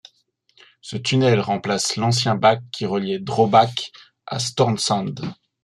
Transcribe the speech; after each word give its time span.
Ce 0.81 0.97
tunnel 0.97 1.39
remplace 1.39 1.95
l'ancien 1.95 2.33
bac 2.33 2.63
qui 2.71 2.87
reliait 2.87 3.19
Drøbak 3.19 3.91
à 4.25 4.39
Storsand. 4.39 5.13